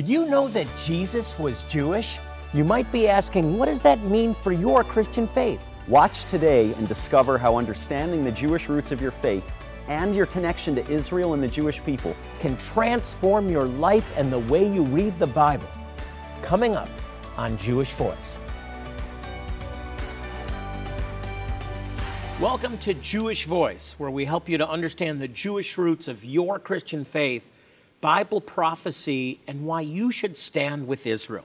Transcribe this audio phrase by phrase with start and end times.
[0.00, 2.20] Did you know that Jesus was Jewish?
[2.54, 5.60] You might be asking, what does that mean for your Christian faith?
[5.88, 9.44] Watch today and discover how understanding the Jewish roots of your faith
[9.88, 14.38] and your connection to Israel and the Jewish people Can transform your life and the
[14.38, 15.68] way you read the Bible.
[16.40, 16.88] Coming up
[17.36, 18.38] on Jewish Voice.
[22.40, 26.58] Welcome to Jewish Voice, where we help you to understand the Jewish roots of your
[26.58, 27.50] Christian faith,
[28.00, 31.44] Bible prophecy, and why you should stand with Israel.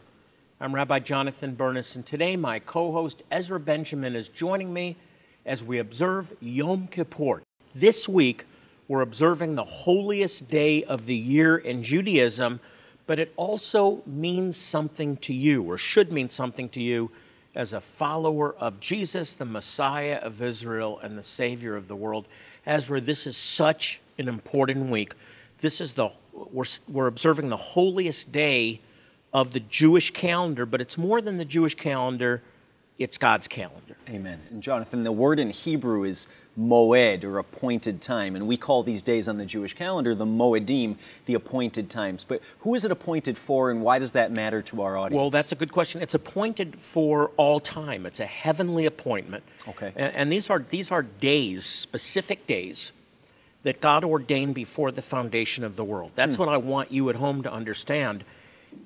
[0.62, 4.96] I'm Rabbi Jonathan Bernis, and today my co host Ezra Benjamin is joining me
[5.46, 7.42] as we observe Yom Kippur.
[7.74, 8.46] This week,
[8.88, 12.62] we're observing the holiest day of the year in Judaism,
[13.06, 17.12] but it also means something to you, or should mean something to you,
[17.54, 22.30] as a follower of Jesus, the Messiah of Israel and the Savior of the world.
[22.66, 25.16] Ezra, this is such an important week.
[25.58, 28.82] This is the, we're, we're observing the holiest day
[29.34, 32.42] of the Jewish calendar, but it's more than the Jewish calendar,
[32.98, 33.98] it's God's calendar.
[34.10, 34.40] Amen.
[34.50, 39.02] And Jonathan, the word in Hebrew is moed, or appointed time, and we call these
[39.02, 42.24] days on the Jewish calendar the moedim, the appointed times.
[42.24, 45.20] But who is it appointed for, and why does that matter to our audience?
[45.20, 46.02] Well, that's a good question.
[46.02, 48.06] It's appointed for all time.
[48.06, 49.44] It's a heavenly appointment.
[49.68, 49.92] Okay.
[49.98, 52.94] And, and these are these are days, specific days,
[53.66, 56.12] that God ordained before the foundation of the world.
[56.14, 56.44] That's hmm.
[56.44, 58.24] what I want you at home to understand.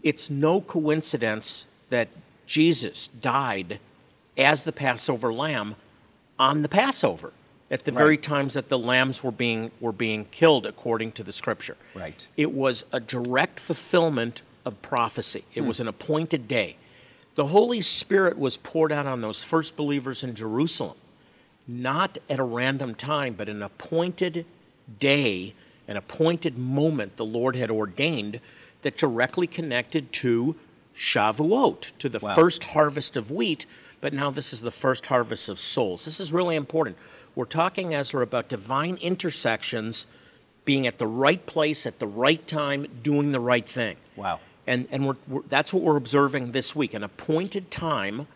[0.03, 2.08] It's no coincidence that
[2.45, 3.80] Jesus died
[4.38, 5.75] as the Passover lamb
[6.39, 7.33] on the Passover
[7.69, 11.33] at the very times that the lambs were being were being killed according to the
[11.33, 11.75] scripture.
[11.94, 12.25] Right.
[12.38, 15.44] It was a direct fulfillment of prophecy.
[15.53, 15.67] It hmm.
[15.67, 16.77] was an appointed day.
[17.35, 20.97] The Holy Spirit was poured out on those first believers in Jerusalem,
[21.67, 24.45] not at a random time, but an appointed
[25.00, 25.54] day,
[25.88, 28.40] an appointed moment the Lord had ordained
[28.82, 30.56] that directly connected to
[30.96, 32.36] Shavuot, to the Wow.
[32.36, 33.66] first harvest of wheat,
[34.02, 36.06] but now this is the first harvest of souls.
[36.06, 36.98] This is really important.
[37.36, 40.08] We're talking, Ezra, about divine intersections
[40.66, 43.97] being at the right place at the right time, doing the right thing.
[44.16, 44.40] Wow.
[44.68, 48.28] And, and we're, we're, that's what we're observing this week an appointed time,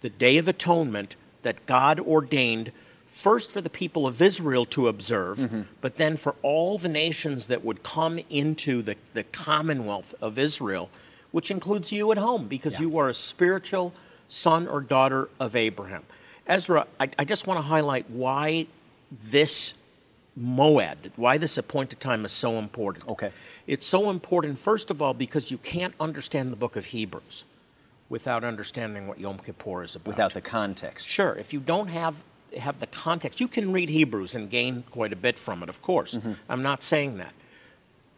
[0.00, 2.72] the Day of Atonement, that God ordained
[3.12, 5.62] first for the people of Israel to observe, mm-hmm.
[5.82, 10.88] but then for all the nations that would come into the, the commonwealth of Israel,
[11.30, 12.86] which includes you at home, because Yeah.
[12.86, 13.92] you are a spiritual
[14.28, 16.02] son or daughter of Abraham.
[16.46, 18.66] Ezra, I, I just want to highlight why
[19.10, 19.74] this
[20.40, 23.06] moed, why this appointed time is so important.
[23.06, 23.30] Okay.
[23.66, 27.44] It's so important, first of all, because you can't understand the book of Hebrews
[28.08, 30.06] without understanding what Yom Kippur is about.
[30.06, 31.08] Without the context.
[31.08, 32.14] Sure, if you don't have
[32.58, 35.82] have the context, you can read Hebrews and gain quite a bit from it, of
[35.82, 36.16] course.
[36.16, 36.32] Mm-hmm.
[36.48, 37.32] I'm not saying that.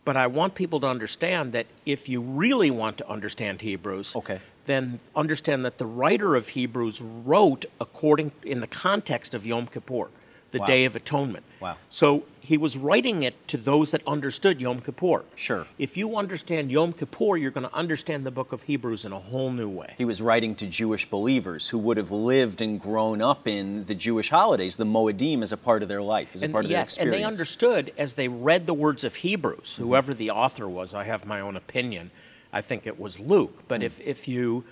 [0.05, 4.41] But I want people to understand that if you really want to understand Hebrews, Okay.
[4.67, 10.09] then understand that the writer of Hebrews wrote according in the context of Yom Kippur,
[10.55, 10.67] the Wow.
[10.67, 11.45] Day of Atonement.
[11.61, 11.77] Wow.
[11.91, 15.25] So he was writing it to those that understood Yom Kippur.
[15.35, 15.67] Sure.
[15.79, 19.19] If you understand Yom Kippur, you're going to understand the book of Hebrews in a
[19.19, 19.95] whole new way.
[19.99, 23.95] He was writing to Jewish believers who would have lived and grown up in the
[23.95, 26.71] Jewish holidays, the Moedim, as a part of their life, as a And part of
[26.71, 27.15] yes, their experience.
[27.15, 29.83] and they understood as they read the words of Hebrews, Mm-hmm.
[29.85, 30.95] whoever the author was.
[30.95, 32.11] I have my own opinion.
[32.53, 33.65] I think it was Luke.
[33.69, 33.85] But Mm.
[33.85, 34.65] if, if you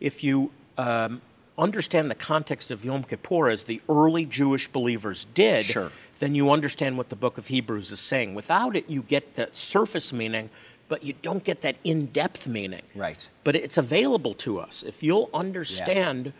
[0.00, 1.20] if you um,
[1.60, 5.92] understand the context of Yom Kippur as the early Jewish believers did, Sure.
[6.18, 8.34] then you understand what the book of Hebrews is saying.
[8.34, 10.50] Without it, you get the surface meaning,
[10.88, 12.82] but you don't get that in-depth meaning.
[12.94, 13.28] Right.
[13.44, 14.82] But it's available to us.
[14.82, 16.32] If you'll understand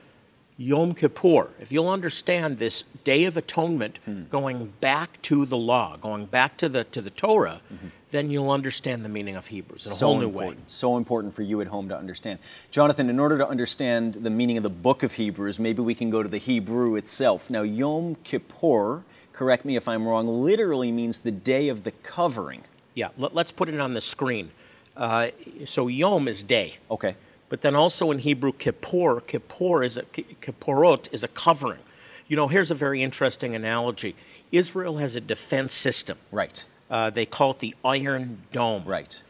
[0.59, 4.25] Yom Kippur, if you'll understand this Day of Atonement Hmm.
[4.25, 7.87] going back to the law, going back to the to the Torah, Mm-hmm.
[8.11, 10.57] Then you'll understand the meaning of Hebrews in a so whole new important.
[10.57, 10.63] way.
[10.67, 12.39] So important for you at home to understand.
[12.71, 16.11] Jonathan, in order to understand the meaning of the book of Hebrews, maybe we can
[16.11, 17.51] go to the Hebrew itself.
[17.51, 22.63] Now, Yom Kippur, correct me if I'm wrong, literally means the day of the covering.
[22.95, 24.51] Yeah, let, us put it on the screen.
[24.97, 25.29] Uh,
[25.65, 27.15] so Yom is day, Okay.
[27.49, 31.81] but then also in Hebrew, Kippur, Kippur is a Kippurot is a covering.
[32.27, 34.15] You know, here's a very interesting analogy.
[34.53, 36.19] Israel has a defense system.
[36.31, 36.65] Right.
[36.91, 38.83] Uh, they call it the Iron Dome.
[38.85, 39.23] Right.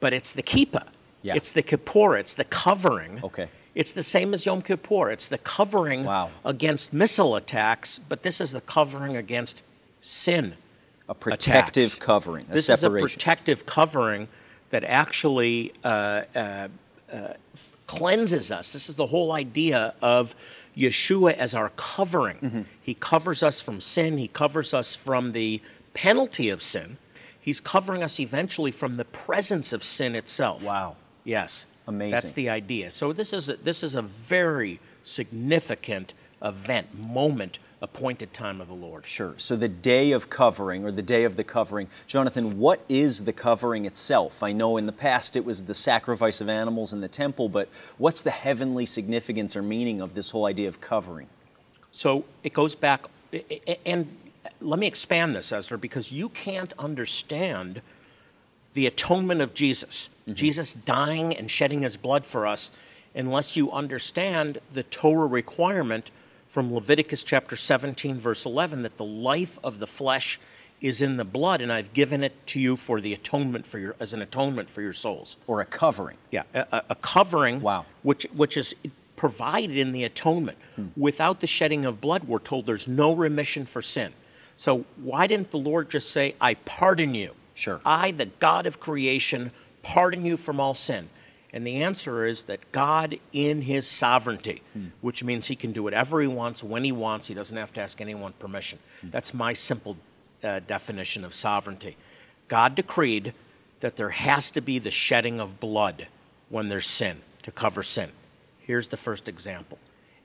[0.00, 0.86] but it's the kippah.
[1.22, 1.34] Yeah.
[1.34, 2.16] It's the kippur.
[2.16, 3.20] It's the covering.
[3.24, 3.48] Okay.
[3.74, 5.10] It's the same as Yom Kippur.
[5.10, 6.30] It's the covering Wow.
[6.44, 9.62] against missile attacks, but this is the covering against
[10.00, 10.54] sin.
[11.08, 11.98] A protective attacks.
[11.98, 12.96] covering, a this separation.
[13.06, 14.28] is a protective covering
[14.70, 16.68] that actually uh, uh,
[17.12, 17.32] uh,
[17.86, 18.72] cleanses us.
[18.72, 20.34] This is the whole idea of
[20.76, 22.36] Yeshua as our covering.
[22.36, 22.62] Mm-hmm.
[22.82, 24.18] He covers us from sin.
[24.18, 25.60] He covers us from the
[25.98, 26.96] penalty of sin.
[27.40, 30.64] He's covering us eventually from the presence of sin itself.
[30.64, 30.94] Wow.
[31.24, 31.66] Yes.
[31.88, 32.12] Amazing.
[32.12, 32.92] That's the idea.
[32.92, 38.74] So this is a, this is a very significant event, moment, appointed time of the
[38.74, 39.06] Lord.
[39.06, 39.34] Sure.
[39.38, 43.32] So the day of covering, or the day of the covering, Jonathan, what is the
[43.32, 44.42] covering itself?
[44.42, 47.68] I know in the past it was the sacrifice of animals in the temple, but
[47.96, 51.26] what's the heavenly significance or meaning of this whole idea of covering?
[51.90, 53.06] So it goes back,
[53.84, 54.06] and
[54.60, 57.82] let me expand this, Ezra, because you can't understand
[58.74, 60.34] the atonement of Jesus, mm-hmm.
[60.34, 62.70] Jesus dying and shedding his blood for us,
[63.14, 66.10] unless you understand the Torah requirement
[66.46, 70.38] from Leviticus chapter 17, verse 11, that the life of the flesh
[70.80, 73.96] is in the blood, and I've given it to you for the atonement for your
[73.98, 76.16] as an atonement for your souls, or a covering.
[76.30, 77.60] Yeah, a, a covering.
[77.60, 77.84] Wow.
[78.02, 78.76] Which which is
[79.16, 80.56] provided in the atonement.
[80.76, 80.86] Hmm.
[80.96, 84.12] Without the shedding of blood, we're told there's no remission for sin.
[84.58, 87.34] So why didn't the Lord just say, "I pardon you"?
[87.54, 87.80] Sure.
[87.86, 89.52] I, the God of creation,
[89.82, 91.08] pardon you from all sin.
[91.52, 94.86] And the answer is that God, in His sovereignty, hmm.
[95.00, 97.80] which means He can do whatever He wants, when He wants, He doesn't have to
[97.80, 98.78] ask anyone permission.
[99.00, 99.10] Hmm.
[99.10, 99.96] That's my simple
[100.42, 101.96] uh, definition of sovereignty.
[102.48, 103.32] God decreed
[103.80, 106.08] that there has to be the shedding of blood
[106.48, 108.10] when there's sin to cover sin.
[108.58, 109.78] Here's the first example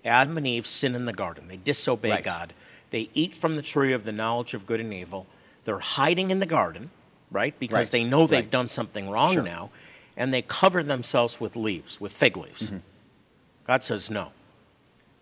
[0.03, 2.23] Adam and Eve sin in the garden, they disobey right.
[2.23, 2.53] God,
[2.93, 5.27] they eat from the tree of the knowledge of good and evil,
[5.65, 6.91] they're hiding in the garden,
[7.31, 7.53] right?
[7.59, 7.99] Because right.
[7.99, 8.51] they know they've right.
[8.51, 9.43] done something wrong sure.
[9.43, 9.69] now
[10.15, 12.67] and they cover themselves with leaves, with fig leaves.
[12.67, 12.77] Mm-hmm.
[13.65, 14.31] God says no.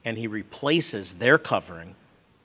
[0.04, 1.96] And he replaces their covering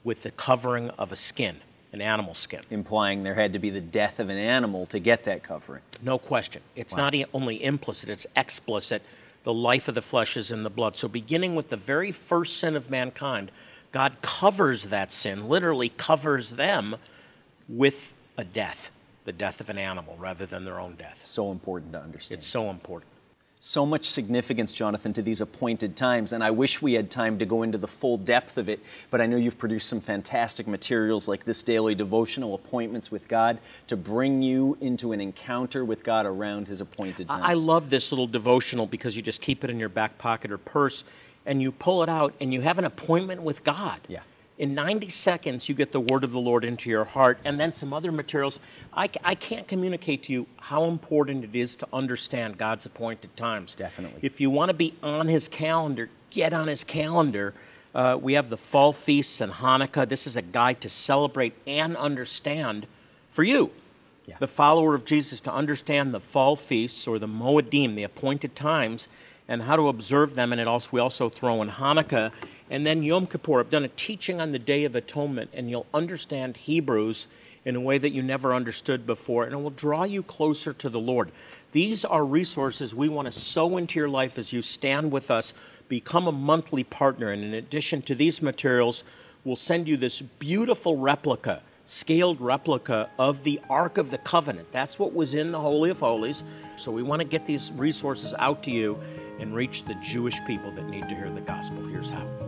[0.03, 1.57] with the covering of a skin,
[1.91, 2.61] an animal skin.
[2.69, 5.81] Implying there had to be the death of an animal to get that covering.
[6.01, 6.61] No question.
[6.75, 7.09] It's wow.
[7.09, 9.01] not only implicit, it's explicit.
[9.43, 10.95] The life of the flesh is in the blood.
[10.95, 13.51] So, beginning with the very first sin of mankind,
[13.91, 16.95] God covers that sin, literally covers them
[17.67, 18.91] with a death
[19.27, 21.21] the death of an animal rather than their own death.
[21.21, 22.39] So important to understand.
[22.39, 23.11] It's so important.
[23.59, 27.45] So much significance, Jonathan, to these appointed times, and I wish we had time to
[27.45, 28.79] go into the full depth of it,
[29.09, 33.57] but I know you've produced some fantastic materials like this daily devotional appointments with God
[33.87, 37.43] to bring you into an encounter with God around His appointed times.
[37.43, 40.59] I love this little devotional because you just keep it in your back pocket or
[40.59, 41.03] purse
[41.47, 43.99] and you pull it out and you have an appointment with God.
[44.07, 44.19] Yeah.
[44.59, 47.73] In 90 seconds, you get the word of the Lord into your heart, and then
[47.73, 48.59] some other materials.
[48.91, 53.75] I, I can't communicate to you how important it is to understand God's appointed times.
[53.75, 54.19] Definitely.
[54.23, 57.53] If you want to be on His calendar, get on His calendar.
[57.93, 60.09] Uh, we have the fall feasts and Hanukkah.
[60.09, 62.87] This is a guide to celebrate and understand
[63.29, 63.69] for you,
[64.25, 64.37] yeah.
[64.39, 69.07] the follower of Jesus, to understand the fall feasts or the Moedim, the appointed times,
[69.47, 70.51] and how to observe them.
[70.51, 72.31] And it also we also throw in Hanukkah
[72.69, 73.59] and then Yom Kippur.
[73.59, 77.27] I've done a teaching on the Day of Atonement, and you'll understand Hebrews
[77.65, 80.89] in a way that you never understood before, and it will draw you closer to
[80.89, 81.31] the Lord.
[81.71, 85.53] These are resources we want to sow into your life as you stand with us.
[85.87, 89.03] Become a monthly partner, and in addition to these materials,
[89.43, 94.71] we'll send you this beautiful replica, scaled replica of the Ark of the Covenant.
[94.71, 96.43] That's what was in the Holy of Holies.
[96.75, 98.99] So we want to get these resources out to you
[99.39, 101.83] and reach the Jewish people that need to hear the gospel.
[101.85, 102.46] Here's how.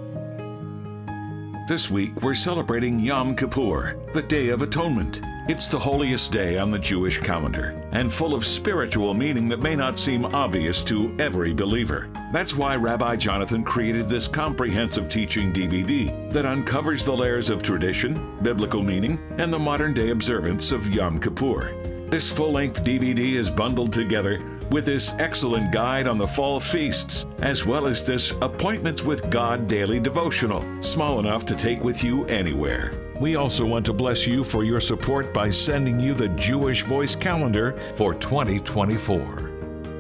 [1.70, 5.22] This week, we're celebrating Yom Kippur, the Day of Atonement.
[5.48, 9.76] It's the holiest day on the Jewish calendar and full of spiritual meaning that may
[9.76, 12.10] not seem obvious to every believer.
[12.34, 18.36] That's why Rabbi Jonathan created this comprehensive teaching DVD that uncovers the layers of tradition,
[18.42, 21.72] biblical meaning, and the modern day observance of Yom Kippur.
[22.10, 27.26] This full length DVD is bundled together with this excellent guide on the fall feasts,
[27.42, 32.26] as well as this Appointments with God daily devotional, small enough to take with you
[32.26, 32.92] anywhere.
[33.20, 37.16] We also want to bless you for your support by sending you the Jewish Voice
[37.16, 39.50] Calendar for 2024.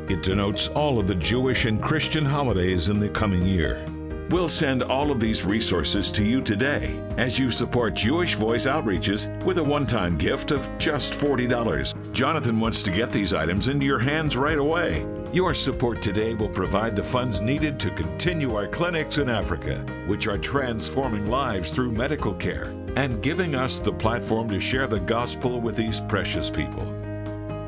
[0.09, 3.85] It denotes all of the Jewish and Christian holidays in the coming year.
[4.29, 9.43] We'll send all of these resources to you today as you support Jewish Voice Outreaches
[9.43, 11.99] with a one time gift of just $40.
[12.12, 15.06] Jonathan wants to get these items into your hands right away.
[15.32, 20.28] Your support today will provide the funds needed to continue our clinics in Africa, which
[20.28, 25.62] are transforming lives through medical care and giving us the platform to share the gospel
[25.62, 26.86] with these precious people.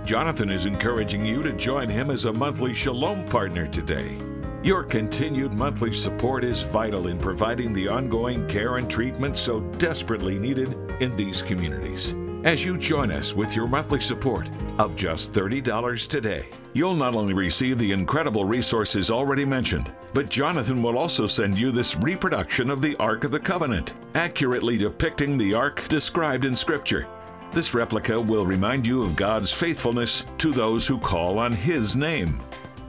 [0.04, 4.18] Jonathan is encouraging you to join him as a monthly Shalom partner today.
[4.64, 10.40] Your continued monthly support is vital in providing the ongoing care and treatment so desperately
[10.40, 12.16] needed in these communities.
[12.44, 17.36] As you join us with your monthly support of just $30 today, you'll not only
[17.36, 22.82] receive the incredible resources already mentioned, but Jonathan will also send you this reproduction of
[22.82, 27.08] the Ark of the Covenant, accurately depicting the Ark described in Scripture.
[27.52, 32.42] This replica will remind you of God's faithfulness to those who call on His name.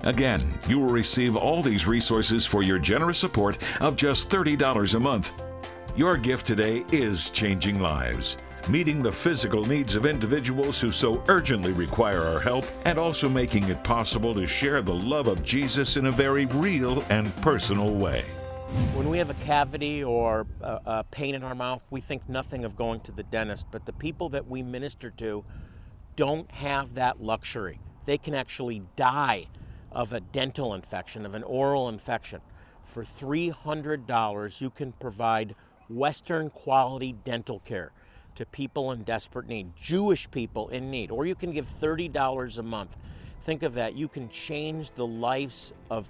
[0.05, 4.99] Again, you will receive all these resources for your generous support of just $30 a
[4.99, 5.35] month.
[5.95, 11.73] Your gift today is changing lives, meeting the physical needs of individuals who so urgently
[11.73, 16.07] require our help, and also making it possible to share the love of Jesus in
[16.07, 18.23] a very real and personal way.
[18.95, 22.64] When we have a cavity or a, a pain in our mouth, we think nothing
[22.64, 25.45] of going to the dentist, but the people that we minister to
[26.16, 27.78] don't have that luxury.
[28.07, 29.47] They can actually die
[29.90, 32.40] of a dental infection, of an oral infection.
[32.83, 35.54] For $300, you can provide
[35.88, 37.92] Western quality dental care
[38.35, 42.62] to people in desperate need, Jewish people in need, or you can give $30 a
[42.62, 42.97] month.
[43.43, 43.95] Think of that.
[43.95, 46.09] You can change the lives of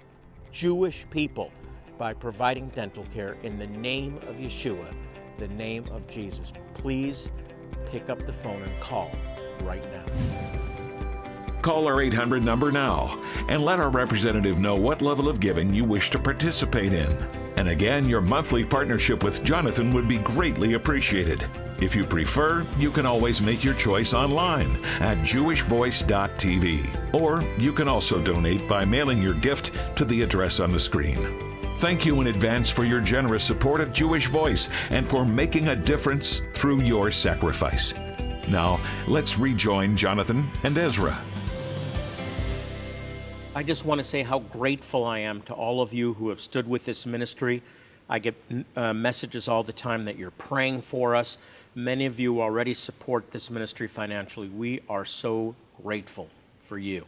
[0.51, 1.51] Jewish people
[1.97, 4.93] by providing dental care in the name of Yeshua,
[5.37, 6.53] the name of Jesus.
[6.73, 7.31] Please
[7.85, 9.11] pick up the phone and call
[9.63, 10.05] right now.
[11.61, 15.85] Call our 800 number now and let our representative know what level of giving you
[15.85, 17.09] wish to participate in.
[17.55, 21.47] And again, your monthly partnership with Jonathan would be greatly appreciated.
[21.83, 27.13] If you prefer, you can always make your choice online at jewishvoice.tv.
[27.13, 31.17] Or you can also donate by mailing your gift to the address on the screen.
[31.79, 35.75] Thank you in advance for your generous support of Jewish Voice and for making a
[35.75, 37.93] difference through your sacrifice.
[38.47, 41.21] Now, let's rejoin Jonathan and Ezra.
[43.55, 46.39] I just want to say how grateful I am to all of you who have
[46.39, 47.61] stood with this ministry.
[48.09, 48.35] I get
[48.75, 51.37] uh, messages all the time that you're praying for us.
[51.75, 54.49] Many of you already support this ministry financially.
[54.49, 56.29] We are so grateful
[56.59, 57.05] for you.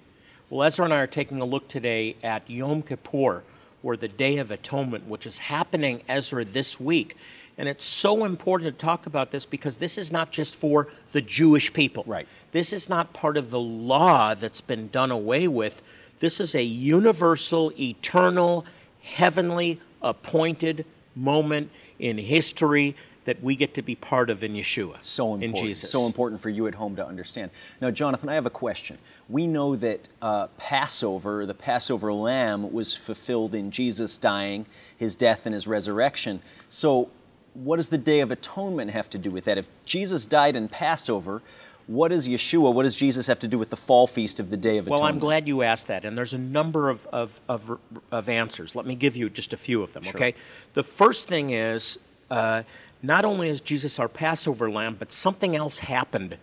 [0.49, 3.43] Well, Ezra and I are taking a look today at Yom Kippur,
[3.83, 7.17] or the Day of Atonement, which is happening, Ezra, this week.
[7.57, 11.21] And it's so important to talk about this because this is not just for the
[11.21, 12.03] Jewish people.
[12.07, 12.27] Right.
[12.51, 15.81] This is not part of the law that's been done away with.
[16.19, 18.65] This is a universal, eternal,
[19.01, 20.85] heavenly appointed
[21.15, 21.69] moment
[21.99, 22.95] in history
[23.25, 25.03] that we get to be part of in Yeshua.
[25.03, 25.43] So important.
[25.43, 25.89] In Jesus.
[25.89, 27.51] So important for you at home to understand.
[27.81, 28.97] Now, Jonathan, I have a question.
[29.29, 34.65] We know that uh, Passover, the Passover lamb, was fulfilled in Jesus dying,
[34.97, 36.39] his death, and his resurrection.
[36.69, 37.09] So,
[37.55, 39.57] what does the Day of Atonement have to do with that?
[39.57, 41.41] If Jesus died in Passover,
[41.87, 44.57] what does Yeshua, what does Jesus have to do with the fall feast of the
[44.57, 45.01] Day of Atonement?
[45.01, 47.79] Well, I'm glad you asked that, and there's a number of, of, of,
[48.11, 48.75] of answers.
[48.75, 50.15] Let me give you just a few of them, Sure.
[50.15, 50.33] okay?
[50.73, 51.99] The first thing is
[52.31, 52.63] uh,
[53.03, 56.37] not only is Jesus our Passover lamb, but something else happened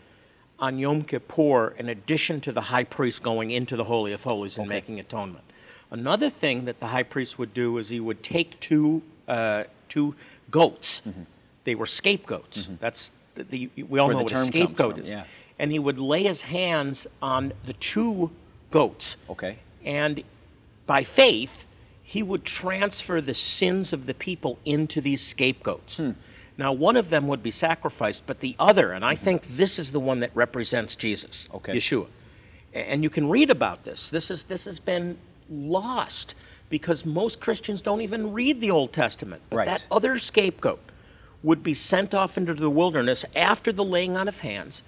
[0.61, 4.59] on Yom Kippur in addition to the high priest going into the Holy of Holies
[4.59, 5.45] and making atonement.
[5.91, 10.15] Another thing that the high priest would do is he would take two, uh, two
[10.51, 11.03] goats.
[11.65, 12.71] They were scapegoats.
[12.79, 15.13] That's the, the, we all where know the what a scapegoat is.
[15.13, 15.25] yeah.
[15.59, 18.31] And he would lay his hands on the two
[18.71, 19.17] goats.
[19.31, 19.59] Okay.
[19.85, 20.23] And
[20.87, 21.67] by faith,
[22.03, 25.99] he would transfer the sins of the people into these scapegoats.
[25.99, 26.11] Hmm.
[26.59, 29.93] Now, one of them would be sacrificed, but the other, and I think this is
[29.93, 31.57] the one that represents Jesus, Mm-hmm.
[31.57, 31.77] Okay.
[31.77, 32.07] Yeshua.
[32.75, 34.11] And you can read about this.
[34.11, 35.17] This is this has been
[35.51, 36.35] lost
[36.71, 39.43] because most Christians don't even read the Old Testament.
[39.51, 39.67] But Right.
[39.67, 40.81] that other scapegoat
[41.43, 44.83] would be sent off into the wilderness after the laying on of hands,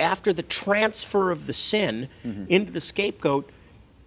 [0.00, 2.44] after the transfer of the sin Mm-hmm.
[2.48, 3.50] into the scapegoat.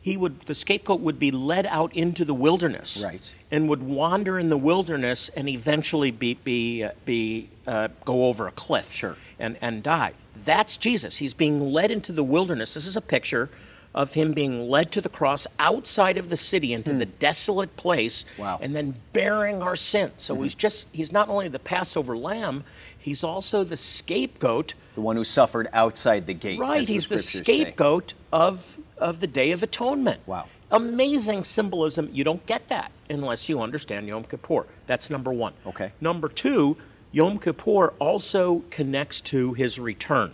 [0.04, 3.36] He would the scapegoat would be led out into the wilderness, Right.
[3.52, 8.48] and would wander in the wilderness and eventually be be uh, be uh, go over
[8.48, 9.16] a cliff, Sure.
[9.38, 10.14] and and die.
[10.44, 11.18] That's Jesus.
[11.18, 12.74] He's being led into the wilderness.
[12.74, 13.50] This is a picture
[13.94, 18.26] of him being led to the cross outside of the city into the desolate place.
[18.38, 18.56] Wow.
[18.56, 18.64] Mm-hmm.
[18.64, 20.14] and then bearing our sins.
[20.18, 22.64] So he's just he's not only the Passover lamb,
[22.98, 24.74] he's also the scapegoat.
[24.96, 26.60] The one who suffered outside the gate.
[26.60, 27.62] Right, as the he's the scriptures say.
[27.62, 30.22] scapegoat of of the Day of Atonement.
[30.26, 30.48] Wow.
[30.72, 32.10] Amazing symbolism.
[32.14, 34.66] You don't get that unless you understand Yom Kippur.
[34.88, 35.54] That's number one.
[35.66, 35.92] Okay.
[36.00, 36.78] Number two,
[37.12, 40.34] Yom Kippur also connects to his return.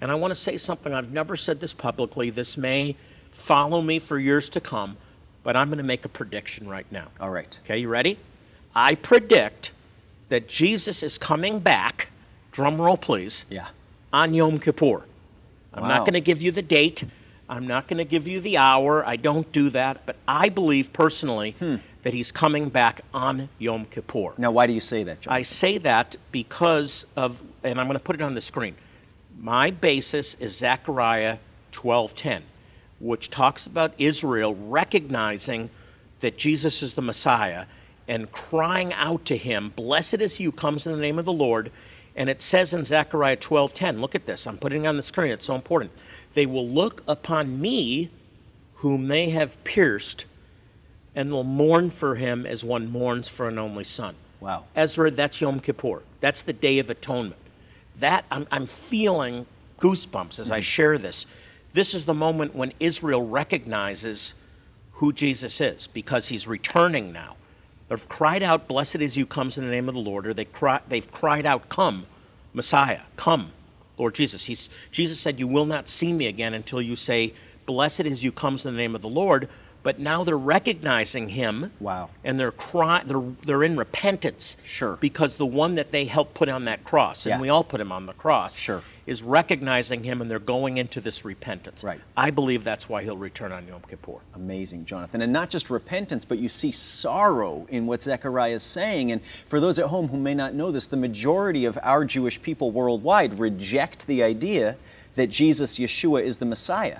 [0.00, 2.30] And I want to say something, I've never said this publicly.
[2.30, 2.96] This may
[3.30, 4.96] follow me for years to come,
[5.42, 7.08] but I'm going to make a prediction right now.
[7.20, 7.58] All right.
[7.64, 8.18] Okay, you ready?
[8.74, 9.72] I predict
[10.28, 12.10] that Jesus is coming back,
[12.52, 13.68] drum roll please, Yeah.
[14.12, 15.02] on Yom Kippur.
[15.72, 15.88] I'm Wow.
[15.88, 17.04] not going to give you the date.
[17.48, 19.06] I'm not going to give you the hour.
[19.06, 20.04] I don't do that.
[20.04, 21.76] But I believe personally Hmm.
[22.02, 24.32] that he's coming back on Yom Kippur.
[24.36, 25.32] Now, why do you say that, John?
[25.32, 28.74] I say that because of, and I'm going to put it on the screen.
[29.38, 31.38] My basis is Zechariah
[31.72, 32.42] 12:10,
[33.00, 35.70] which talks about Israel recognizing
[36.20, 37.66] that Jesus is the Messiah
[38.08, 41.32] and crying out to him, "Blessed is he who comes in the name of the
[41.32, 41.70] Lord."
[42.14, 44.46] And it says in Zechariah 12:10, look at this.
[44.46, 45.32] I'm putting it on the screen.
[45.32, 45.92] It's so important.
[46.32, 48.08] They will look upon me
[48.76, 50.24] whom they have pierced,
[51.14, 54.14] and will mourn for him as one mourns for an only son.
[54.40, 54.64] Wow.
[54.74, 56.02] Ezra, that's Yom Kippur.
[56.20, 57.36] That's the Day of Atonement.
[58.00, 59.46] That I'm, I'm feeling
[59.80, 60.62] goosebumps as I mm-hmm.
[60.62, 61.26] share this.
[61.72, 64.34] This is the moment when Israel recognizes
[64.92, 67.36] who Jesus is because he's returning now.
[67.88, 70.46] They've cried out, Blessed is you, comes in the name of the Lord, or they
[70.46, 72.06] cry, they've cried out, Come,
[72.54, 73.52] Messiah, come,
[73.98, 74.44] Lord Jesus.
[74.44, 77.34] He's, Jesus said, You will not see me again until you say,
[77.66, 79.48] Blessed is you, comes in the name of the Lord.
[79.86, 81.70] But now they're recognizing him.
[81.78, 82.10] Wow.
[82.24, 84.56] And they're cry, they're they're in repentance.
[84.64, 84.98] Sure.
[85.00, 87.40] Because the one that they helped put on that cross, and Yeah.
[87.40, 88.82] we all put him on the cross, Sure.
[89.06, 91.84] is recognizing him and they're going into this repentance.
[91.84, 92.00] Right.
[92.16, 94.18] I believe that's why he'll return on Yom Kippur.
[94.34, 95.22] Amazing, Jonathan.
[95.22, 99.12] And not just repentance, but you see sorrow in what Zechariah is saying.
[99.12, 102.42] And for those at home who may not know this, the majority of our Jewish
[102.42, 104.74] people worldwide reject the idea
[105.14, 106.98] that Jesus, Yeshua, is the Messiah.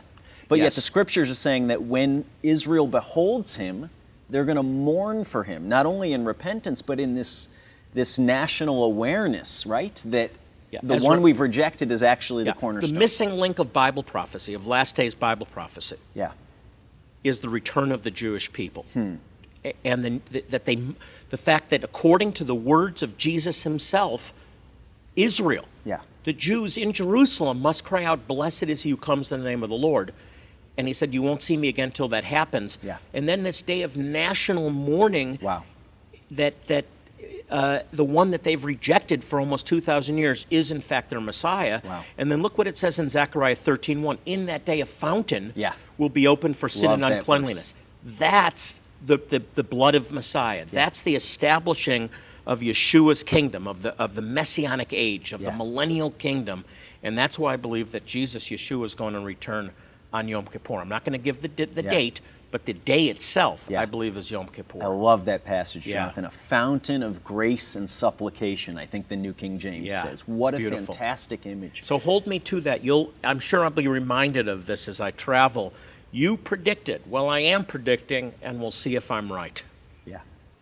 [0.48, 3.90] But yet the scriptures are saying that when Israel beholds him,
[4.30, 7.48] they're going to mourn for him, not only in repentance, but in this,
[7.94, 10.00] this national awareness, right?
[10.06, 10.30] That
[10.70, 12.52] Yeah, the one we've rejected is actually Yeah.
[12.52, 12.94] the cornerstone.
[12.94, 16.32] The missing link of Bible prophecy, of last days Bible prophecy, yeah.
[17.24, 18.84] is the return of the Jewish people.
[18.92, 19.16] Hmm.
[19.84, 20.76] And the, that they,
[21.30, 24.32] the fact that according to the words of Jesus himself,
[25.16, 26.00] Israel, Yeah.
[26.24, 29.62] the Jews in Jerusalem must cry out, Blessed is he who comes in the name
[29.64, 30.12] of the Lord.
[30.78, 32.78] And he said, You won't see me again till that happens.
[32.82, 32.98] Yeah.
[33.14, 35.64] And then this day of national mourning Wow.
[36.30, 36.84] that that
[37.48, 41.80] uh, the one that they've rejected for almost 2,000 years is in fact their Messiah.
[41.84, 42.02] Wow.
[42.18, 44.18] And then look what it says in Zechariah 13:1.
[44.26, 45.72] In that day, a fountain Yeah.
[45.96, 47.74] will be open for sin Love and that uncleanliness.
[48.04, 50.64] That's the, the, the blood of Messiah.
[50.64, 52.10] That's the establishing
[52.46, 55.50] of Yeshua's kingdom, of the, of the messianic age, of Yeah.
[55.50, 56.64] the millennial kingdom.
[57.02, 59.70] And that's why I believe that Jesus, Yeshua, is going to return
[60.16, 60.80] on Yom Kippur.
[60.80, 61.90] I'm not going to give the, the Yeah.
[61.90, 62.20] date,
[62.50, 63.82] but the day itself, Yeah.
[63.82, 64.82] I believe, is Yom Kippur.
[64.82, 65.94] I love that passage, Yeah.
[65.94, 66.24] Jonathan.
[66.24, 70.26] A fountain of grace and supplication, I think the New King James Yeah, says.
[70.26, 70.94] What it's a beautiful.
[70.94, 71.84] fantastic image.
[71.84, 72.82] So hold me to that.
[72.84, 75.72] You'll I'm sure I'll be reminded of this as I travel.
[76.12, 77.02] You predicted.
[77.10, 79.62] Well, I am predicting and we'll see if I'm right.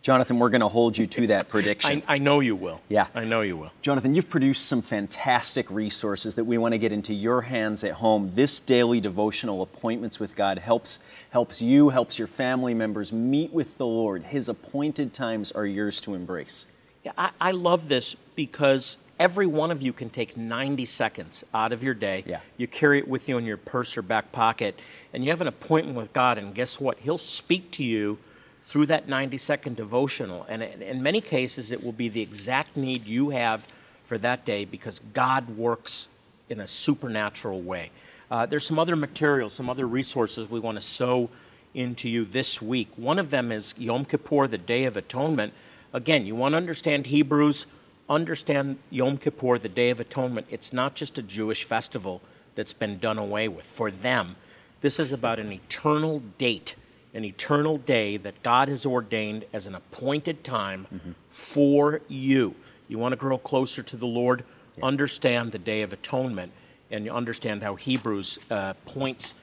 [0.04, 2.02] Jonathan, we're going to hold you to that prediction.
[2.06, 2.82] I, I know you will.
[2.90, 3.06] Yeah.
[3.14, 3.72] I know you will.
[3.80, 7.92] Jonathan, you've produced some fantastic resources that we want to get into your hands at
[7.92, 8.30] home.
[8.34, 10.98] This daily devotional appointments with God helps
[11.30, 14.24] helps you, helps your family members meet with the Lord.
[14.24, 16.66] His appointed times are yours to embrace.
[17.02, 21.72] Yeah, I, I love this because every one of you can take 90 seconds out
[21.72, 22.24] of your day.
[22.26, 22.40] Yeah.
[22.58, 24.78] You carry it with you in your purse or back pocket,
[25.14, 26.98] and you have an appointment with God, and guess what?
[26.98, 28.18] He'll speak to you
[28.64, 30.44] through that 90 second devotional.
[30.48, 33.66] And in many cases, it will be the exact need you have
[34.04, 36.08] for that day because God works
[36.48, 37.90] in a supernatural way.
[38.30, 41.28] Uh, there's some other materials, some other resources we want to sow
[41.74, 42.88] into you this week.
[42.96, 45.52] One of them is Yom Kippur, the Day of Atonement.
[45.92, 47.66] Again, you want to understand Hebrews,
[48.08, 50.46] understand Yom Kippur, the Day of Atonement.
[50.50, 52.20] It's not just a Jewish festival
[52.54, 53.66] that's been done away with.
[53.66, 54.36] For them,
[54.80, 56.76] this is about an eternal date,
[57.14, 62.54] an eternal day that God has ordained as an appointed time for you.
[62.88, 64.44] You want to grow closer to the Lord,
[64.82, 66.52] understand the Day of Atonement,
[66.90, 69.34] and you understand how Hebrews uh, points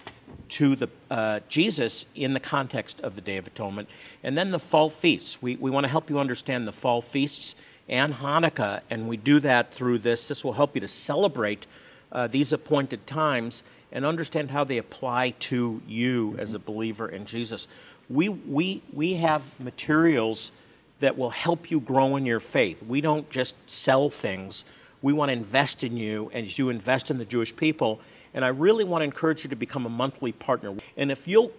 [0.50, 3.90] to the uh, Jesus in the context of the Day of Atonement,
[4.22, 5.42] and then the fall feasts.
[5.42, 7.56] We, we want to help you understand the fall feasts
[7.90, 10.28] and Hanukkah, and we do that through this.
[10.28, 11.68] This will help you to celebrate
[12.12, 17.26] uh, these appointed times and understand how they apply to you as a believer in
[17.26, 17.68] Jesus.
[18.10, 20.52] We, we, we have materials
[21.00, 22.84] that will help you grow in your faith.
[22.84, 24.66] We don't just sell things.
[25.02, 28.00] We want to invest in you as you invest in the Jewish people.
[28.34, 30.76] And I really want to encourage you to become a monthly partner.
[30.96, 31.52] And if you'll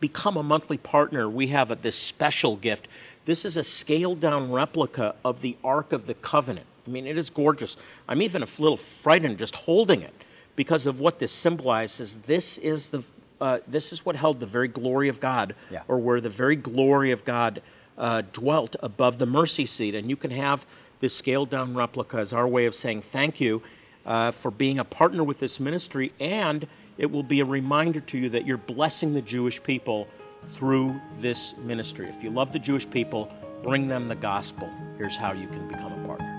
[0.00, 2.88] become a monthly partner, we have a, this special gift.
[3.24, 6.66] This is a scaled down replica of the Ark of the Covenant.
[6.86, 7.76] I mean, it is gorgeous.
[8.08, 10.12] I'm even a little frightened just holding it
[10.56, 12.20] because of what this symbolizes.
[12.20, 13.04] This is the
[13.40, 15.82] uh, this is what held the very glory of God, Yeah.
[15.88, 17.60] or where the very glory of God
[17.98, 19.94] uh, dwelt above the mercy seat.
[19.94, 20.64] And you can have
[21.00, 23.60] this scaled down replica as our way of saying thank you
[24.06, 28.18] uh, for being a partner with this ministry, and it will be a reminder to
[28.18, 30.06] you that you're blessing the Jewish people
[30.52, 32.06] through this ministry.
[32.08, 34.70] If you love the Jewish people, bring them the gospel.
[34.96, 36.33] Here's how you can become a partner.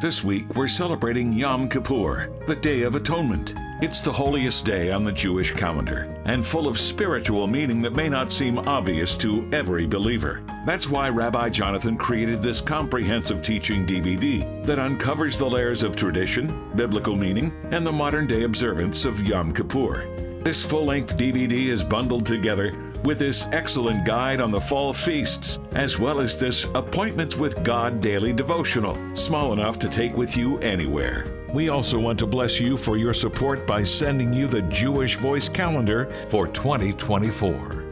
[0.00, 3.54] This week, we're celebrating Yom Kippur, the Day of Atonement.
[3.82, 8.08] It's the holiest day on the Jewish calendar and full of spiritual meaning that may
[8.08, 10.40] not seem obvious to every believer.
[10.64, 16.70] That's why Rabbi Jonathan created this comprehensive teaching DVD that uncovers the layers of tradition,
[16.76, 20.04] biblical meaning, and the modern day observance of Yom Kippur.
[20.44, 22.72] This full length DVD is bundled together
[23.04, 28.00] with this excellent guide on the fall feasts, as well as this Appointments with God
[28.00, 31.24] daily devotional, small enough to take with you anywhere.
[31.52, 35.48] We also want to bless you for your support by sending you the Jewish Voice
[35.48, 37.84] calendar for 2024.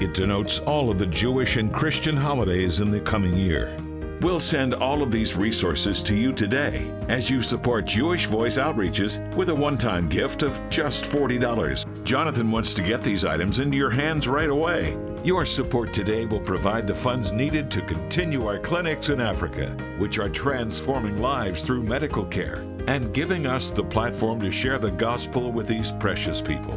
[0.00, 3.76] It denotes all of the Jewish and Christian holidays in the coming year.
[4.22, 9.20] We'll send all of these resources to you today as you support Jewish Voice Outreaches
[9.36, 11.85] with a one time gift of just $40.
[12.06, 14.96] Jonathan wants to get these items into your hands right away.
[15.24, 20.20] Your support today will provide the funds needed to continue our clinics in Africa, which
[20.20, 25.50] are transforming lives through medical care and giving us the platform to share the gospel
[25.50, 26.76] with these precious people.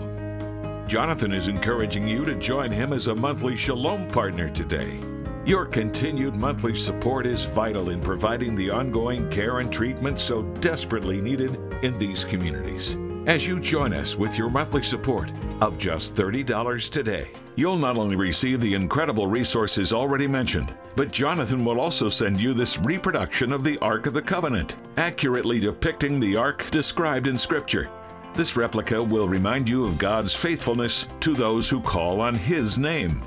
[0.87, 4.99] Jonathan is encouraging you to join him as a monthly Shalom partner today.
[5.45, 11.21] Your continued monthly support is vital in providing the ongoing care and treatment so desperately
[11.21, 12.97] needed in these communities.
[13.25, 18.15] As you join us with your monthly support of just $30 today, you'll not only
[18.15, 23.63] receive the incredible resources already mentioned, but Jonathan will also send you this reproduction of
[23.63, 27.91] the Ark of the Covenant, accurately depicting the Ark described in Scripture.
[28.34, 33.21] This replica will remind you of God's faithfulness to those who call on His name.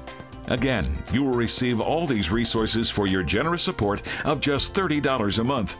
[0.46, 5.44] Again, you will receive all these resources for your generous support of just $30 a
[5.44, 5.76] month.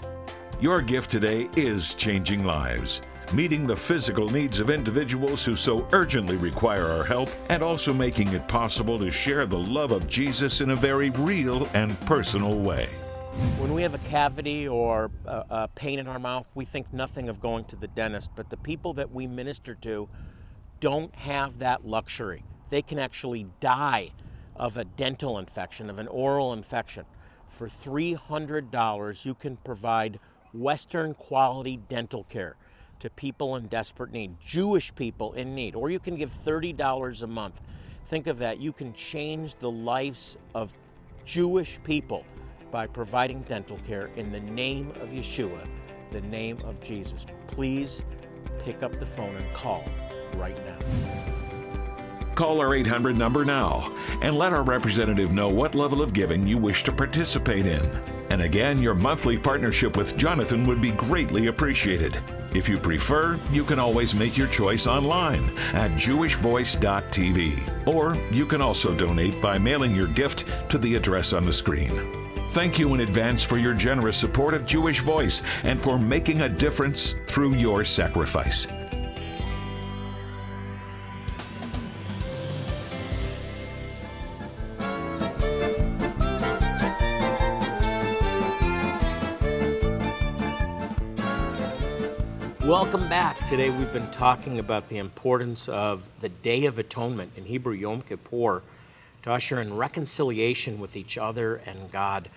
[0.60, 3.00] Your gift today is changing lives,
[3.32, 8.28] meeting the physical needs of individuals who so urgently require our help, and also making
[8.28, 12.86] it possible to share the love of Jesus in a very real and personal way.
[13.58, 17.30] When we have a cavity or a, a pain in our mouth, we think nothing
[17.30, 20.08] of going to the dentist, but the people that we minister to
[20.80, 22.44] don't have that luxury.
[22.68, 24.10] They can actually die
[24.54, 27.06] of a dental infection, of an oral infection.
[27.48, 30.18] For $300, you can provide
[30.52, 32.56] Western quality dental care
[33.02, 37.26] to people in desperate need, Jewish people in need, or you can give $30 a
[37.26, 37.60] month.
[38.06, 38.60] Think of that.
[38.60, 40.72] You can change the lives of
[41.24, 42.24] Jewish people
[42.70, 45.66] by providing dental care in the name of Yeshua,
[46.12, 47.26] the name of Jesus.
[47.48, 48.04] Please
[48.60, 49.84] pick up the phone and call
[50.36, 50.78] right now.
[52.36, 56.56] Call our 800 number now and let our representative know what level of giving you
[56.56, 57.84] wish to participate in.
[58.30, 62.16] And again, your monthly partnership with Jonathan would be greatly appreciated.
[62.54, 67.86] If you prefer, you can always make your choice online at jewishvoice.tv.
[67.86, 71.90] Or you can also donate by mailing your gift to the address on the screen.
[72.50, 76.48] Thank you in advance for your generous support of Jewish Voice and for making a
[76.48, 78.68] difference through your sacrifice.
[92.82, 93.46] Welcome back.
[93.46, 98.02] Today we've been talking about the importance of the Day of Atonement in Hebrew Yom
[98.02, 98.64] Kippur
[99.22, 102.28] to usher in reconciliation with each other and God.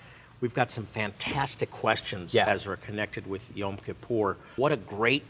[0.42, 2.46] We've got some fantastic questions Yeah.
[2.46, 4.38] as we're connected with Yom Kippur.
[4.56, 5.24] What a great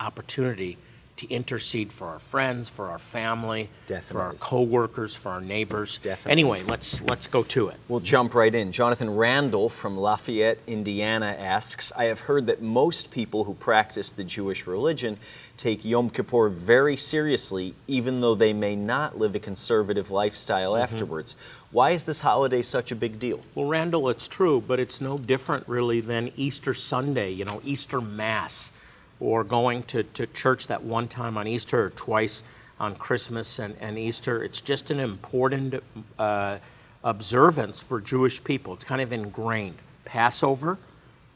[0.00, 0.78] opportunity
[1.16, 4.38] to intercede for our friends, for our family, for our Definitely.
[4.40, 5.98] coworkers, for our neighbors.
[5.98, 6.32] Definitely.
[6.32, 7.76] Anyway, let's let's go to it.
[7.88, 8.72] We'll jump right in.
[8.72, 14.24] Jonathan Randall from Lafayette, Indiana asks I have heard that most people who practice the
[14.24, 15.18] Jewish religion
[15.56, 20.82] take Yom Kippur very seriously, even though they may not live a conservative lifestyle mm-hmm.
[20.82, 21.34] afterwards.
[21.70, 23.40] Why is this holiday such a big deal?
[23.54, 28.00] Well, Randall, it's true, but it's no different really than Easter Sunday, you know, Easter
[28.00, 28.72] Mass,
[29.20, 32.42] or going to, to church that one time on Easter or twice
[32.78, 34.42] on Christmas and, and Easter.
[34.44, 35.82] It's just an important
[36.18, 36.58] uh,
[37.02, 38.74] observance for Jewish people.
[38.74, 39.76] It's kind of ingrained.
[40.04, 40.78] Passover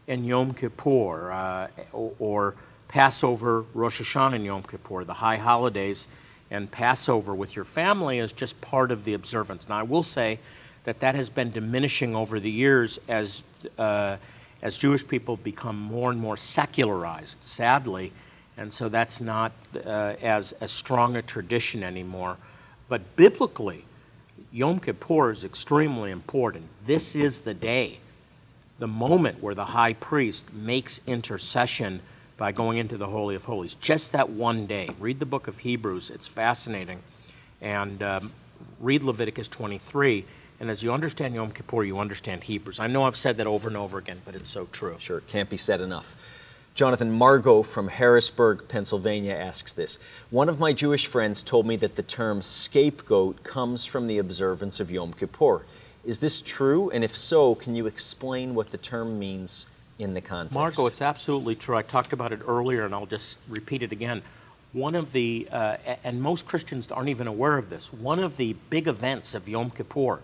[0.09, 2.55] and Yom Kippur, uh, or, or
[2.89, 6.09] Passover, Rosh Hashanah, and Yom Kippur, the high holidays,
[6.51, 9.69] and Passover with your family is just part of the observance.
[9.69, 10.41] Now, I will say
[10.85, 13.45] that that has been diminishing over the years as
[13.79, 14.17] uh,
[14.63, 18.13] as Jewish people have become more and more secularized, sadly,
[18.57, 19.53] and so that's not
[19.87, 22.37] uh, as as strong a tradition anymore.
[22.89, 23.85] But biblically,
[24.53, 26.67] Yom Kippur is extremely important.
[26.85, 28.01] This is the day
[28.81, 32.01] the moment where the high priest makes intercession
[32.37, 33.75] by going into the Holy of Holies.
[33.75, 34.89] Just that one day.
[34.99, 36.99] Read the book of Hebrews, it's fascinating.
[37.61, 38.33] And um,
[38.81, 40.25] read Leviticus 23.
[40.61, 42.81] And as you understand Yom Kippur, you understand Hebrews.
[42.81, 44.97] I know I've said that over and over again, but it's so true.
[44.99, 46.17] Sure, it can't be said enough.
[46.75, 49.99] Jonathan Margot from Harrisburg, Pennsylvania asks this.
[50.29, 54.81] One of my Jewish friends told me that the term scapegoat comes from the observance
[54.81, 55.63] of Yom Kippur.
[56.05, 56.91] Is this true?
[56.91, 59.67] And if so, can you explain what the term means
[59.99, 60.55] in the context?
[60.55, 61.77] Margot, it's absolutely true.
[61.77, 64.23] I talked about it earlier, and I'll just repeat it again.
[64.73, 68.55] one of the, uh, and most Christians aren't even aware of this, one of the
[68.69, 70.21] big events of Yom Kippur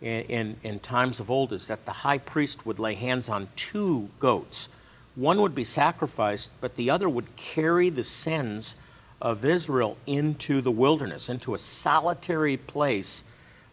[0.00, 3.48] in, in, in, times of old is that the high priest would lay hands on
[3.56, 4.68] two goats.
[5.16, 8.76] One would be sacrificed, but the other would carry the sins
[9.20, 13.24] of Israel into the wilderness, into a solitary place.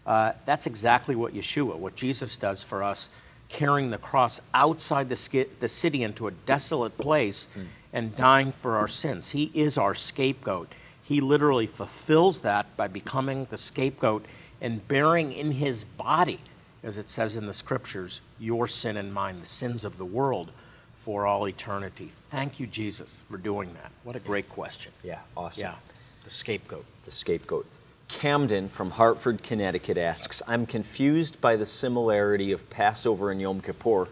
[0.06, 3.10] Uh, that's exactly what Yeshua, what Jesus does for us,
[3.48, 7.66] carrying the cross outside the, the city into a desolate place mm.
[7.94, 9.30] and dying for our sins.
[9.30, 10.74] He is our scapegoat.
[11.04, 14.26] He literally fulfills that by becoming the scapegoat
[14.62, 16.40] and bearing in his body,
[16.84, 20.52] as it says in the scriptures, your sin and mine, the sins of the world
[20.96, 22.10] for all eternity.
[22.30, 23.92] Thank you, Jesus, for doing that.
[24.04, 24.92] What a great question.
[25.04, 25.66] Yeah, awesome.
[25.66, 25.76] Yeah,
[26.24, 26.86] the scapegoat.
[27.06, 27.68] The scapegoat.
[28.08, 34.08] Camden from Hartford, Connecticut asks I'm confused by the similarity of Passover and Yom Kippur.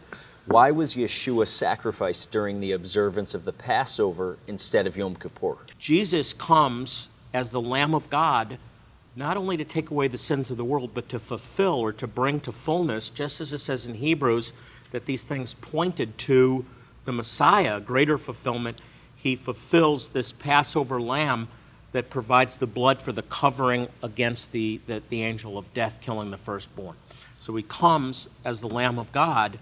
[0.45, 5.58] Why was Yeshua sacrificed during the observance of the Passover instead of Yom Kippur?
[5.79, 8.58] Jesus comes as the Lamb of God
[9.15, 12.08] not only to take away the sins of the world, but to fulfill or to
[12.08, 14.54] bring to fullness, just as it says in Hebrews
[14.91, 16.65] that these things pointed to
[17.06, 18.82] the Messiah, greater fulfillment,
[19.15, 21.47] he fulfills this Passover lamb
[21.91, 26.32] that provides the blood for the covering against the, the, the, angel of death killing
[26.32, 26.95] the firstborn.
[27.39, 29.60] So he comes as the Lamb of God,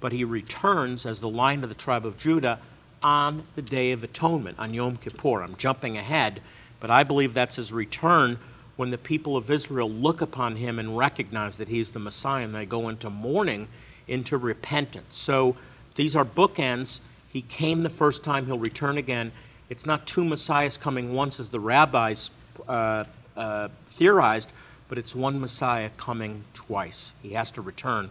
[0.00, 2.58] but he returns as the Lion of the tribe of Judah
[3.02, 5.42] on the Day of Atonement, on Yom Kippur.
[5.42, 6.40] I'm jumping ahead,
[6.80, 8.38] but I believe that's his return
[8.76, 12.54] when the people of Israel look upon him and recognize that he's the Messiah and
[12.54, 13.68] they go into mourning,
[14.08, 15.16] into repentance.
[15.16, 15.56] So
[15.94, 17.00] these are bookends.
[17.28, 19.32] He came the first time, he'll return again.
[19.70, 22.30] It's not two messiahs coming once as the rabbis
[22.68, 23.04] uh,
[23.36, 24.52] uh, theorized,
[24.88, 27.14] but it's one messiah coming twice.
[27.22, 28.10] He has to return,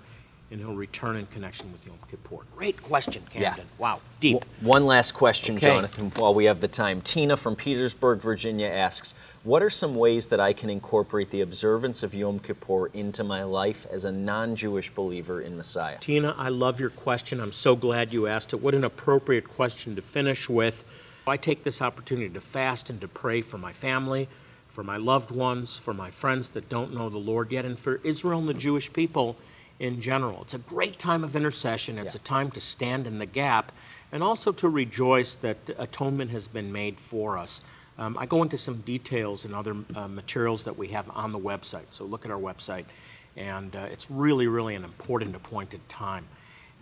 [0.53, 2.37] and he'll return in connection with Yom Kippur.
[2.55, 3.65] Great question, Camden.
[3.65, 3.73] Yeah.
[3.79, 4.41] Wow, deep.
[4.41, 5.65] W- one last question, okay.
[5.65, 7.01] Jonathan, while we have the time.
[7.01, 12.03] Tina from Petersburg, Virginia asks what are some ways that I can incorporate the observance
[12.03, 15.97] of Yom Kippur into my life as a non Jewish believer in Messiah?
[15.99, 17.41] Tina, I love your question.
[17.41, 18.61] I'm so glad you asked it.
[18.61, 20.85] What an appropriate question to finish with.
[21.25, 24.29] I take this opportunity to fast and to pray for my family,
[24.67, 27.99] for my loved ones, for my friends that don't know the Lord yet, and for
[28.03, 29.35] Israel and the Jewish people
[29.83, 30.41] in general.
[30.43, 31.97] It's a great time of intercession.
[31.97, 32.21] It's yeah.
[32.21, 33.73] a time to stand in the gap
[34.13, 37.59] and also to rejoice that atonement has been made for us.
[37.97, 41.37] Um, I go into some details and other uh, materials that we have on the
[41.37, 42.85] website, so look at our website.
[43.35, 46.25] And uh, it's really, really an important appointed time.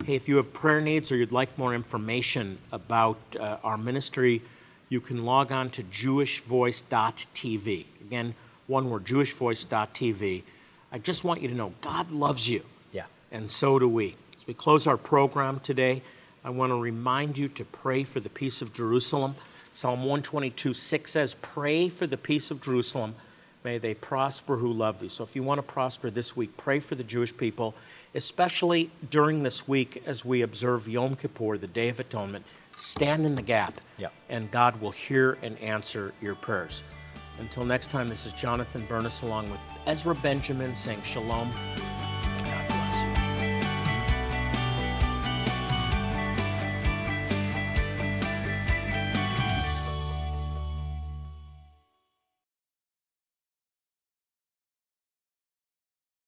[0.04, 4.42] Hey, if you have prayer needs or you'd like more information about uh, our ministry,
[4.90, 7.86] you can log on to jewishvoice.tv.
[8.00, 8.34] Again,
[8.68, 10.44] one word, jewishvoice.tv.
[10.92, 12.62] I just want you to know God loves you.
[13.32, 14.14] And so do we.
[14.38, 16.02] As we close our program today,
[16.44, 19.34] I want to remind you to pray for the peace of Jerusalem.
[19.72, 23.14] Psalm 122 6 says, Pray for the peace of Jerusalem.
[23.64, 25.08] May they prosper who love thee.
[25.08, 27.74] So if you want to prosper this week, pray for the Jewish people,
[28.14, 32.44] especially during this week as we observe Yom Kippur, the Day of Atonement.
[32.76, 34.12] Stand in the gap, yep.
[34.28, 36.82] and God will hear and answer your prayers.
[37.38, 41.52] Until next time, this is Jonathan Bernis along with Ezra Benjamin saying shalom